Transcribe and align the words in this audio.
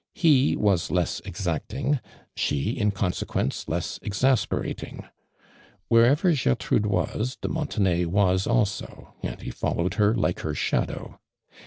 He 0.15 0.55
was 0.55 0.89
less 0.89 1.19
exacting, 1.25 1.99
she, 2.35 2.71
in 2.71 2.91
conse(iuence, 2.91 3.67
leas 3.67 3.99
exasperating. 4.01 5.05
Wherever 5.89 6.33
Gertrude 6.33 6.87
was, 6.87 7.35
de 7.35 7.47
Montenay 7.49 8.05
was 8.05 8.47
also, 8.47 9.13
and 9.21 9.39
he 9.43 9.51
followed 9.51 9.93
her 10.01 10.15
like 10.15 10.39
her 10.39 10.55
shadow. 10.55 11.19